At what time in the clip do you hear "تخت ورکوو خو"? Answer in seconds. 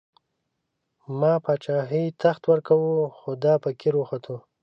2.21-3.29